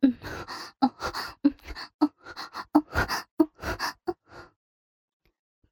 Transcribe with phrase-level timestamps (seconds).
[0.00, 0.16] 嗯，
[0.80, 0.94] 哦，
[1.42, 1.54] 嗯，
[1.98, 2.12] 哦，
[2.72, 2.84] 哦，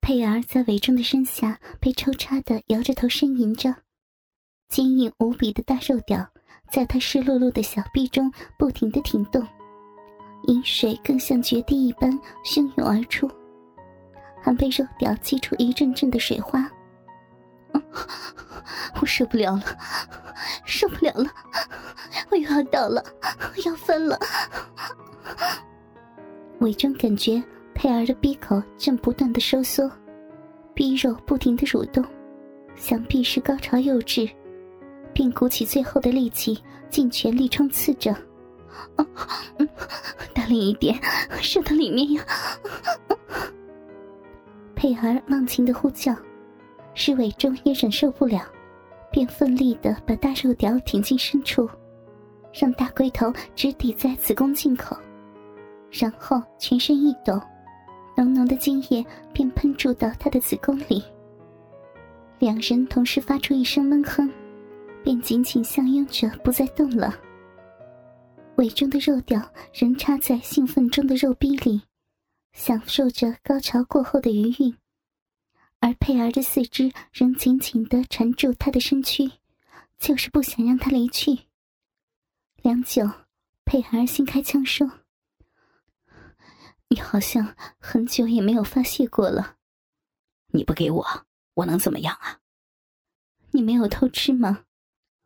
[0.00, 3.74] 佩儿在韦忠的身下被抽插的摇着头呻吟着，
[4.68, 6.28] 坚硬无比的大肉屌
[6.70, 9.46] 在他湿漉漉的小臂中不停的挺动，
[10.44, 12.10] 饮水更像决堤一般
[12.44, 13.30] 汹涌而出，
[14.42, 16.70] 还被肉屌激出一阵阵的水花。
[19.00, 19.62] 我受不了了，
[20.64, 21.30] 受不了了，
[22.30, 24.18] 我又要倒了，我 要分了。
[26.60, 27.42] 伪装感觉
[27.74, 29.90] 佩儿的闭口正不断的收缩，
[30.74, 32.04] 逼肉不停的蠕动，
[32.76, 34.28] 想必是高潮又至，
[35.12, 38.14] 并鼓起最后的力气，尽全力冲刺着。
[38.96, 39.06] 哦，
[40.34, 40.98] 大力一点，
[41.40, 42.24] 射到里面呀！
[44.74, 46.14] 佩儿忘情的呼叫。
[46.94, 48.42] 施伟忠也忍受不了，
[49.10, 51.68] 便奋力的把大肉屌挺进深处，
[52.52, 54.96] 让大龟头直抵在子宫颈口，
[55.90, 57.40] 然后全身一抖，
[58.16, 61.02] 浓浓的精液便喷注到他的子宫里。
[62.38, 64.30] 两人同时发出一声闷哼，
[65.04, 67.14] 便紧紧相拥着不再动了。
[68.56, 69.40] 伟忠的肉屌
[69.72, 71.80] 仍插在兴奋中的肉壁里，
[72.52, 74.74] 享受着高潮过后的余韵。
[75.80, 79.30] 而佩儿的四肢仍紧紧的缠住他的身躯，
[79.98, 81.38] 就是不想让他离去。
[82.62, 83.10] 良久，
[83.64, 85.00] 佩儿新开枪说
[86.88, 89.56] ：“你好像很久也没有发泄过了。
[90.48, 92.40] 你不给我，我能怎么样啊？
[93.52, 94.64] 你没有偷吃吗？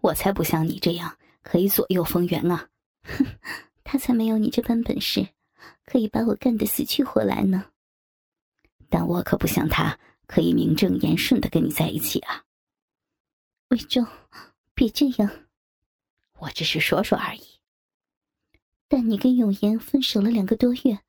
[0.00, 2.68] 我才不像你这样可以左右逢源啊！
[3.04, 3.26] 哼，
[3.84, 5.28] 他才没有你这般本事，
[5.84, 7.70] 可以把我干得死去活来呢。
[8.88, 9.98] 但我可不像他。”
[10.28, 12.44] 可以名正言顺的跟你在一起啊，
[13.70, 14.06] 魏忠，
[14.74, 15.47] 别这样，
[16.38, 17.60] 我只是说说而已。
[18.86, 21.00] 但你跟永言分手了两个多月，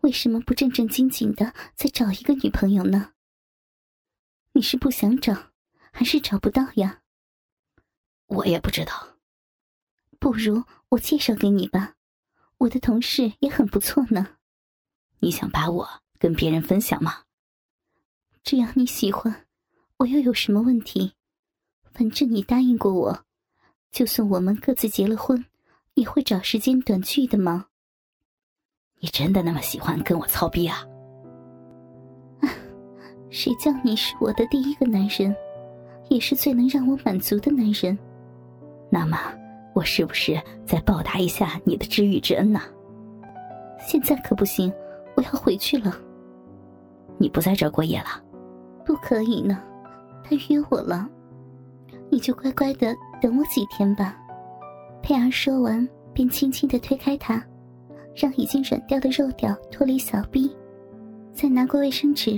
[0.00, 3.12] 为什么不正正经经的再找一个女朋友呢？
[4.52, 5.52] 你是不想找，
[5.92, 7.02] 还是找不到呀？
[8.26, 9.18] 我也不知道。
[10.18, 11.96] 不如我介绍给你吧，
[12.58, 14.38] 我的同事也很不错呢。
[15.20, 17.24] 你想把我跟别人分享吗？
[18.42, 19.46] 只要你喜欢，
[19.98, 21.12] 我又有什么问题？
[21.92, 23.26] 反正你答应过我，
[23.90, 25.44] 就算我们各自结了婚，
[25.94, 27.66] 也会找时间短聚的吗？
[29.00, 30.84] 你真的那么喜欢跟我操逼啊？
[33.30, 35.34] 谁叫你是我的第一个男人，
[36.08, 37.96] 也是最能让我满足的男人？
[38.90, 39.18] 那么，
[39.74, 42.60] 我是不是再报答一下你的知遇之恩呢？
[43.80, 44.72] 现在可不行，
[45.14, 45.94] 我要回去了。
[47.18, 48.22] 你不在这儿过夜了？
[48.84, 49.62] 不可以呢，
[50.24, 51.08] 他约我了，
[52.18, 52.92] 你就乖乖的
[53.22, 54.16] 等我几天吧。
[55.00, 57.40] 佩儿说完，便轻轻的推开他，
[58.12, 60.50] 让已经软掉的肉屌脱离小臂，
[61.32, 62.36] 再拿过卫生纸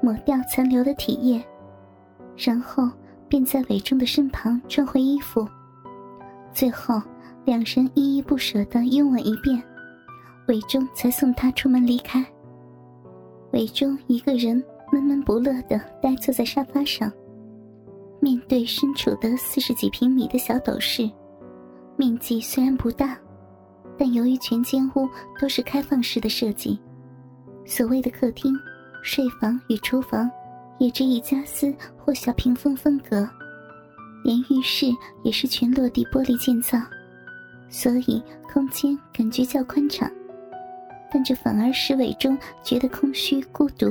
[0.00, 1.44] 抹掉残留的体液，
[2.38, 2.90] 然后
[3.28, 5.46] 便在伟忠的身旁穿回衣服，
[6.50, 6.98] 最后
[7.44, 9.62] 两人依依不舍的拥吻一遍，
[10.46, 12.24] 伟忠才送他出门离开。
[13.52, 14.64] 伟忠一个人。
[14.90, 17.12] 闷闷不乐的呆坐在沙发上，
[18.20, 21.08] 面对身处的四十几平米的小斗室，
[21.96, 23.16] 面积虽然不大，
[23.96, 25.08] 但由于全间屋
[25.40, 26.78] 都是开放式的设计，
[27.64, 28.52] 所谓的客厅、
[29.02, 30.30] 睡房与厨房
[30.78, 33.28] 也只以家私或小屏风分隔，
[34.24, 34.86] 连浴室
[35.22, 36.78] 也是全落地玻璃建造，
[37.68, 40.10] 所以空间感觉较宽敞，
[41.10, 43.90] 但这反而使伟忠觉得空虚孤独。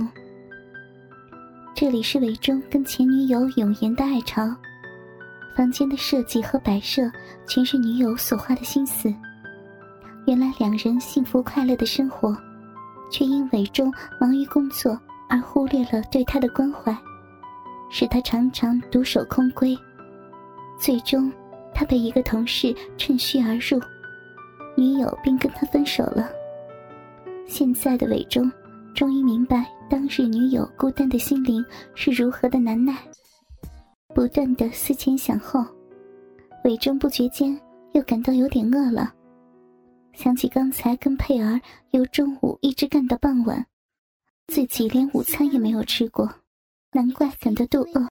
[1.79, 4.41] 这里是韦忠跟前女友永言的爱巢，
[5.55, 7.03] 房间的设计和摆设
[7.47, 9.13] 全是女友所花的心思。
[10.25, 12.35] 原来两人幸福快乐的生活，
[13.11, 14.99] 却因韦忠忙于工作
[15.29, 16.97] 而忽略了对他的关怀，
[17.91, 19.77] 使他常常独守空闺。
[20.79, 21.31] 最终，
[21.75, 23.79] 他被一个同事趁虚而入，
[24.75, 26.27] 女友便跟他分手了。
[27.45, 28.51] 现在的韦忠
[28.97, 29.63] 终于明白。
[29.87, 31.63] 当日女友孤单的心灵
[31.93, 32.97] 是如何的难耐，
[34.15, 35.63] 不断的思前想后，
[36.63, 37.55] 伪装不觉间
[37.93, 39.13] 又感到有点饿了。
[40.13, 41.61] 想起刚才跟佩儿
[41.91, 43.63] 由中午一直干到傍晚，
[44.47, 46.27] 自己连午餐也没有吃过，
[46.91, 48.09] 难怪感到肚饿。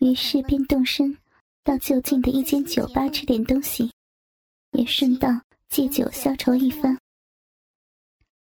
[0.00, 1.16] 于是便动身
[1.62, 3.88] 到就近的一间酒吧吃点东西，
[4.72, 5.28] 也顺道
[5.68, 6.98] 借酒消愁一番。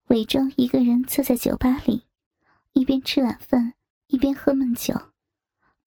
[0.07, 2.03] 伪装一个人坐在酒吧里。
[2.73, 3.73] 一边吃晚饭，
[4.07, 4.93] 一边喝闷酒，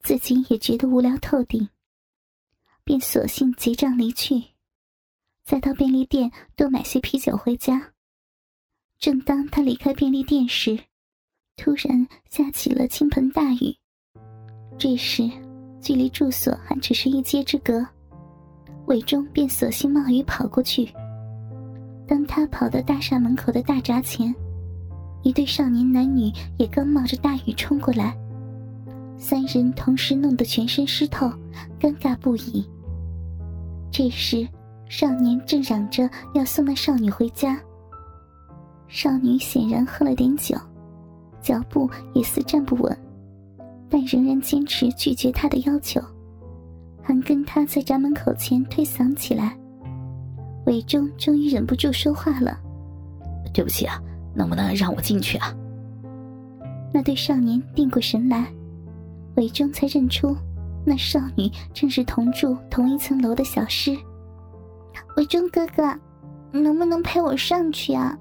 [0.01, 1.69] 自己也觉得无聊透顶，
[2.83, 4.43] 便索性结账离去。
[5.45, 7.93] 再到便利店多买些啤酒回家。
[8.99, 10.79] 正当他离开便利店时，
[11.57, 13.77] 突然下起了倾盆大雨。
[14.79, 15.31] 这时，
[15.81, 17.87] 距离住所还只是一街之隔，
[18.87, 20.91] 韦忠便索性冒雨跑过去。
[22.09, 24.35] 当他跑到大厦门口的大闸前，
[25.23, 28.17] 一对少年男女也刚冒着大雨冲过来，
[29.19, 31.31] 三人同时弄得全身湿透，
[31.79, 32.67] 尴尬不已。
[33.91, 34.49] 这时，
[34.89, 37.61] 少年正嚷着要送那少女回家。
[38.89, 40.57] 少女显然喝了点酒，
[41.43, 42.99] 脚步也似站不稳，
[43.91, 46.01] 但仍然坚持拒绝他的要求，
[47.03, 49.59] 还跟他在闸门口前推搡起来。
[50.69, 52.61] 韦忠终于忍不住说话了
[53.55, 53.99] ：“对不起啊，
[54.35, 55.55] 能不能让我进去啊？”
[56.93, 58.53] 那对少年定过神来，
[59.37, 60.37] 韦忠才认出
[60.85, 63.97] 那少女正是同住同一层楼的小诗。
[65.17, 65.83] 韦忠哥哥，
[66.53, 68.15] 能不能陪我上去啊？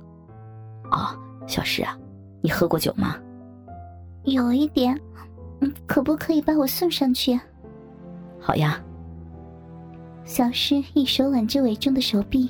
[0.92, 1.98] 哦，小诗啊，
[2.42, 3.18] 你喝过酒吗？
[4.24, 4.98] 有一点，
[5.60, 7.38] 嗯，可不可以把我送上去？
[8.40, 8.82] 好呀。
[10.28, 12.50] 小诗一手挽着韦忠的手臂，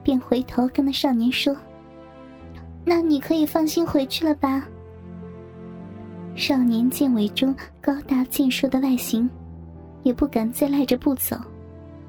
[0.00, 1.54] 便回头跟那少年说
[2.86, 4.64] ：“那你可以放心回去了吧？”
[6.36, 9.28] 少年见韦忠高大健硕的外形，
[10.04, 11.36] 也不敢再赖着不走，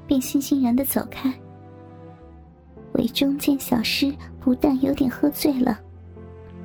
[0.06, 1.34] 便悻悻然的走开。
[2.92, 5.80] 韦忠见小诗不但有点喝醉了，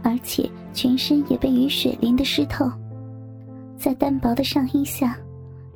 [0.03, 2.71] 而且全身也被雨水淋得湿透，
[3.79, 5.17] 在单薄的上衣下，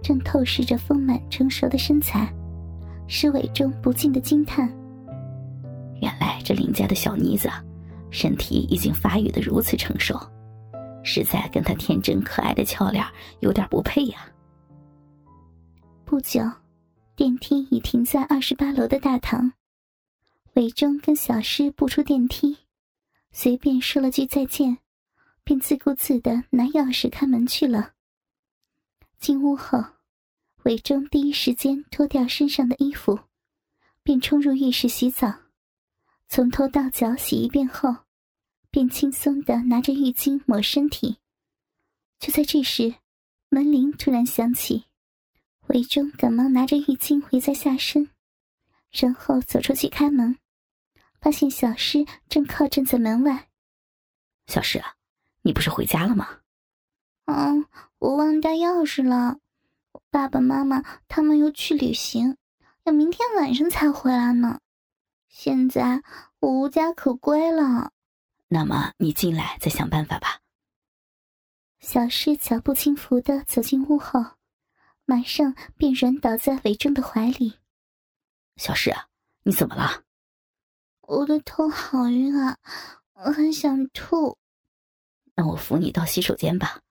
[0.03, 2.31] 正透视着丰满成熟的身材，
[3.13, 4.65] 使伟忠不禁的惊叹：
[6.01, 7.49] 原来这林家的小妮子，
[8.09, 10.17] 身体已经发育的如此成熟，
[11.03, 13.05] 实在跟她天真可爱的俏脸
[13.41, 14.25] 有点不配呀。
[16.05, 16.41] 不久，
[17.13, 19.51] 电梯已停在二十八楼的大堂。
[20.53, 22.59] 伟忠跟小诗步出电梯，
[23.33, 24.77] 随便说了句再见，
[25.43, 27.91] 便自顾自的拿钥匙开门去了。
[29.19, 29.83] 进屋后，
[30.63, 33.19] 韦忠第一时间脱掉身上的衣服，
[34.03, 35.33] 便冲入浴室洗澡，
[36.27, 37.95] 从头到脚洗一遍后，
[38.69, 41.17] 便轻松的拿着浴巾抹身体。
[42.19, 42.93] 就在这时，
[43.49, 44.85] 门铃突然响起，
[45.67, 48.09] 韦忠赶忙拿着浴巾回在下身。
[48.91, 50.37] 然后走出去开门，
[51.19, 53.49] 发现小诗正靠站在门外。
[54.45, 54.95] 小诗啊，
[55.41, 56.41] 你不是回家了吗？
[57.25, 57.65] 嗯，
[57.97, 59.39] 我忘带钥匙了。
[60.09, 62.37] 爸爸妈妈他们又去旅行，
[62.83, 64.59] 要明天晚上才回来呢。
[65.27, 66.03] 现在
[66.39, 67.91] 我无家可归了。
[68.47, 70.39] 那么你进来再想办法吧。
[71.79, 74.19] 小诗脚步轻浮的走进屋后，
[75.05, 77.57] 马上便软倒在韦正的怀里。
[78.57, 78.93] 小诗，
[79.43, 80.03] 你怎么了？
[81.01, 82.57] 我的头好晕啊，
[83.13, 84.37] 我很想吐。
[85.35, 86.81] 那我扶你到洗手间吧。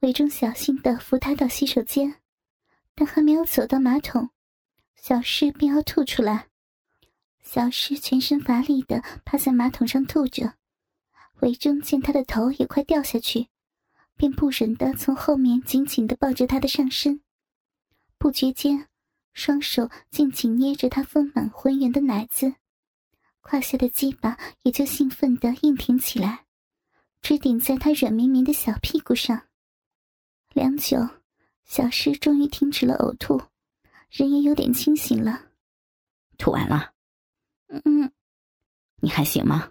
[0.00, 2.20] 韦忠小心的扶他到洗手间，
[2.94, 4.30] 但还没有走到马桶，
[4.96, 6.48] 小诗便要吐出来。
[7.42, 10.54] 小诗全身乏力的趴在马桶上吐着，
[11.40, 13.48] 韦忠见他的头也快掉下去，
[14.16, 17.20] 便不忍的从后面紧紧的抱着他的上身，
[18.18, 18.88] 不觉间。
[19.32, 22.54] 双手紧紧捏着他丰满浑圆的奶子，
[23.40, 26.44] 胯下的鸡巴也就兴奋的硬挺起来，
[27.20, 29.48] 直顶在他软绵绵的小屁股上。
[30.54, 30.96] 良久，
[31.64, 33.42] 小诗终于停止了呕吐，
[34.08, 35.40] 人也有点清醒了。
[36.38, 36.92] 吐完了？
[37.68, 38.10] 嗯。
[39.00, 39.68] 你还行吗？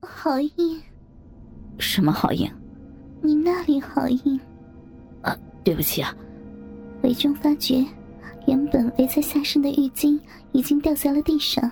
[0.00, 0.80] 好硬。
[1.78, 2.48] 什么好硬？
[3.20, 4.40] 你那里好硬。
[5.20, 6.16] 啊，对不起啊。
[7.02, 7.84] 韦忠发觉。
[8.48, 10.20] 原本围在下身的浴巾
[10.50, 11.70] 已经掉在了地上，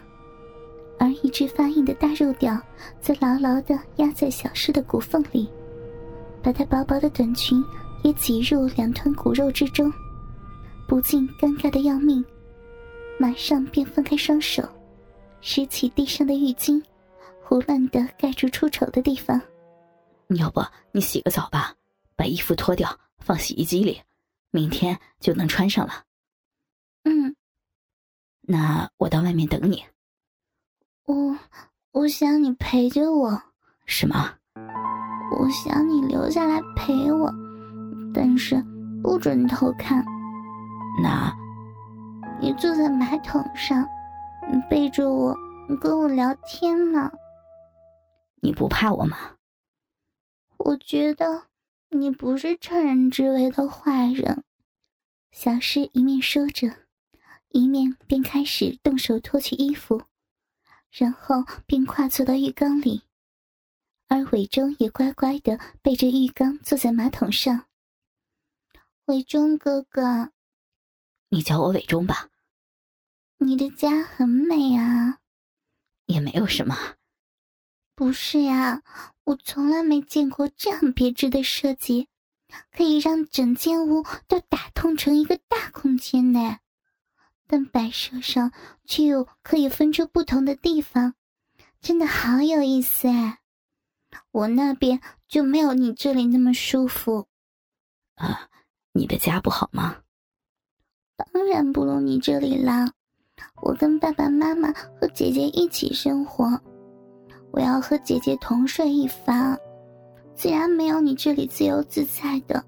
[1.00, 2.61] 而一只发硬的大肉屌
[3.00, 5.49] 则牢牢的压在小诗的骨缝里，
[6.40, 7.61] 把她薄薄的短裙
[8.02, 9.92] 也挤入两团骨肉之中，
[10.87, 12.25] 不禁尴尬的要命，
[13.19, 14.66] 马上便分开双手，
[15.40, 16.83] 拾起地上的浴巾，
[17.42, 19.40] 胡乱的盖住出丑的地方。
[20.37, 20.61] 要不
[20.92, 21.75] 你洗个澡吧，
[22.16, 24.00] 把衣服脱掉放洗衣机里，
[24.50, 26.04] 明天就能穿上了。
[27.04, 27.35] 嗯，
[28.42, 29.85] 那我到外面等你。
[31.04, 31.37] 我
[31.92, 33.42] 我想你陪着我。
[33.87, 34.35] 什么？
[35.33, 37.33] 我想你留下来陪我，
[38.14, 38.64] 但是
[39.02, 40.05] 不准偷看。
[41.02, 41.35] 那，
[42.40, 43.87] 你坐在马桶上，
[44.52, 45.37] 你背着我，
[45.69, 47.11] 你跟我聊天呢。
[48.43, 49.17] 你不怕我吗？
[50.59, 51.45] 我觉得
[51.90, 54.45] 你不是趁人之危的坏人。
[55.33, 56.71] 小诗一面说着。
[57.52, 60.02] 一面便开始动手脱去衣服，
[60.93, 63.02] 然后便跨坐到浴缸里，
[64.07, 67.64] 而伟忠也乖乖的背着浴缸坐在马桶上。
[69.11, 70.31] 伟忠哥哥，
[71.31, 72.29] 你叫我伟忠吧。
[73.38, 75.19] 你的家很美啊。
[76.07, 76.76] 也没有什么。
[77.97, 78.85] 不是呀，
[79.25, 82.07] 我从来没见过这样别致的设计，
[82.71, 86.59] 可以让整间屋都打通成一个大空间呢。
[87.49, 88.52] 但摆设上
[88.85, 91.17] 却又可以分出不同的地方，
[91.81, 93.40] 真的好有意思哎！
[94.31, 97.26] 我那边就没有你这里那么舒服。
[98.14, 98.49] 啊，
[98.92, 99.97] 你的家不好吗？
[101.16, 102.90] 当然不如你这里啦！
[103.62, 106.47] 我跟爸爸妈妈和姐姐一起生活，
[107.52, 109.56] 我要和姐姐同睡一房，
[110.35, 112.64] 自然没有你这里自由自在的，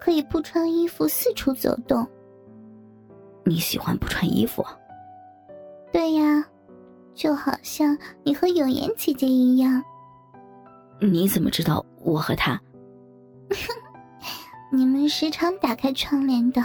[0.00, 2.06] 可以不穿衣服四处走动。
[3.44, 4.64] 你喜欢不穿衣服？
[5.92, 6.44] 对呀，
[7.14, 9.82] 就好像你和永言姐姐一样。
[11.00, 12.60] 你怎么知道我和她？
[14.74, 16.62] 你们时常打开窗帘的，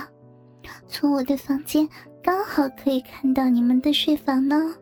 [0.88, 1.88] 从我的房间
[2.24, 4.74] 刚好可以看到你们的睡房呢。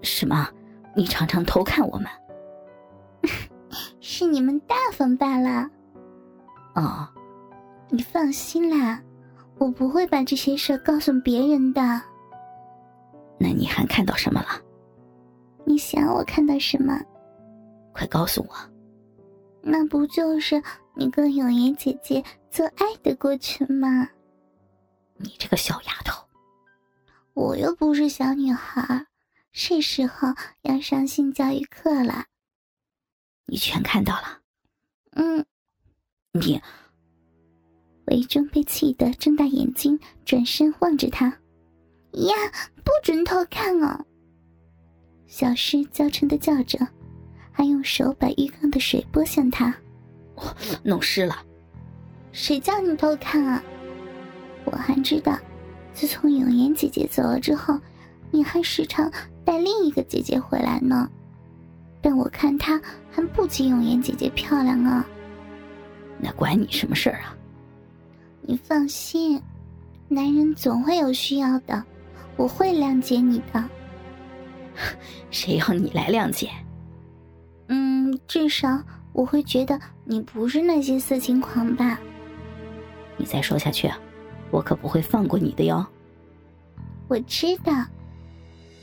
[0.00, 0.48] 什么？
[0.96, 2.06] 你常常偷看我们？
[4.00, 5.68] 是你们大方罢了。
[6.74, 7.06] 哦，
[7.90, 8.98] 你放心啦。
[9.58, 11.80] 我不会把这些事告诉别人的。
[13.38, 14.48] 那你还看到什么了？
[15.66, 16.98] 你想我看到什么？
[17.92, 18.54] 快告诉我。
[19.60, 20.60] 那不就是
[20.94, 24.08] 你跟永言姐姐做爱的过程吗？
[25.16, 26.22] 你这个小丫头！
[27.34, 29.06] 我又不是小女孩，
[29.52, 30.28] 是时候
[30.62, 32.26] 要上性教育课了。
[33.46, 34.40] 你全看到了？
[35.12, 35.44] 嗯。
[36.32, 36.60] 你。
[38.06, 41.26] 韦忠被气得睁大眼睛，转身望着他
[42.12, 42.34] ：“呀，
[42.84, 44.04] 不准偷看哦！”
[45.26, 46.78] 小诗娇嗔的叫着，
[47.50, 49.74] 还用手把浴缸的水拨向他
[50.82, 51.36] ：“弄湿了。
[52.32, 53.62] ”“谁叫你偷看啊
[54.64, 55.38] ？”“我还知道，
[55.92, 57.78] 自从永言姐姐走了之后，
[58.30, 59.10] 你还时常
[59.44, 61.08] 带另一个姐姐回来呢。
[62.00, 65.06] 但我看她还不及永言姐姐漂亮啊。
[66.18, 67.36] ”“那关你什么事儿啊？”
[68.44, 69.40] 你放心，
[70.08, 71.84] 男人总会有需要的，
[72.36, 73.64] 我会谅解你的。
[75.30, 76.50] 谁要你来谅解？
[77.68, 81.98] 嗯，至少我会觉得你不是那些色情狂吧。
[83.16, 83.90] 你再说下去，
[84.50, 85.84] 我可不会放过你的哟。
[87.08, 87.72] 我知道。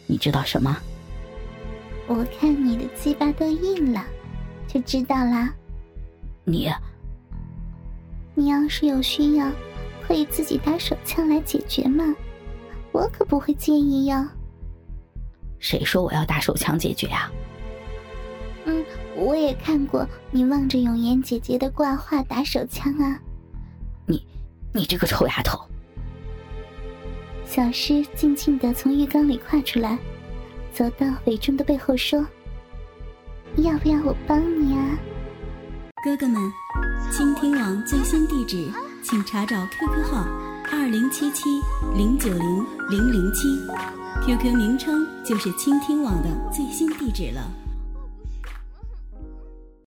[0.07, 0.75] 你知道什么？
[2.07, 4.03] 我看你的鸡巴都硬了，
[4.67, 5.53] 就知道啦。
[6.43, 6.71] 你。
[8.36, 9.51] 你要是有需要，
[10.07, 12.15] 可以自己打手枪来解决嘛，
[12.91, 14.25] 我可不会介意哟。
[15.59, 17.31] 谁说我要打手枪解决啊？
[18.65, 18.83] 嗯，
[19.16, 23.20] 我也看过你望着永言姐姐的挂画打手枪啊。
[24.06, 24.25] 你，
[24.74, 25.60] 你这个臭丫头！
[27.46, 29.98] 小诗静静的从浴缸里跨出来，
[30.72, 32.25] 走到伟忠的背后说
[33.58, 35.00] ：“要不要我帮你啊？”
[36.04, 36.39] 哥哥们。
[37.12, 38.72] 倾听网最新地址，
[39.04, 40.28] 请查找 QQ 号
[40.72, 41.50] 二零七七
[41.96, 43.48] 零九零零零七
[44.24, 47.51] ，QQ 名称就是倾听网的最新地址了。